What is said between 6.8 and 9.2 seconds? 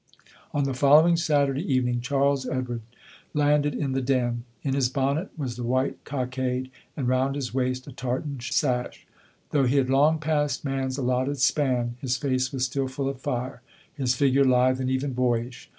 and round his waist a tartan sash;